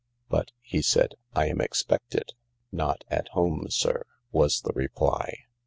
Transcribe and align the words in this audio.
"But," 0.31 0.51
he 0.61 0.81
said," 0.81 1.13
I 1.35 1.45
am 1.45 1.61
expected."" 1.61 2.33
Not 2.71 3.03
at 3.11 3.27
home, 3.37 3.67
sir," 3.69 4.05
was 4.31 4.61
the 4.61 4.73
reply. 4.73 5.45